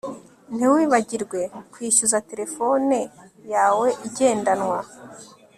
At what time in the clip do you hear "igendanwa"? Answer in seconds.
4.07-4.79